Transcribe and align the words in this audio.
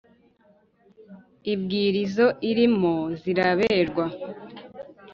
ibwira 1.53 1.97
izo 2.05 2.27
irimo 2.49 2.95
ziraberwa, 3.21 4.05